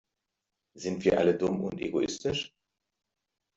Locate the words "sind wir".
0.73-1.19